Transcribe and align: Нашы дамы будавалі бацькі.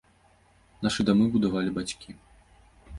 Нашы 0.87 1.01
дамы 1.11 1.29
будавалі 1.37 1.77
бацькі. 1.79 2.21